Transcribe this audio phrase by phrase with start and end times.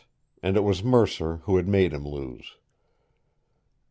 [0.41, 2.55] And it was Mercer who had made him lose.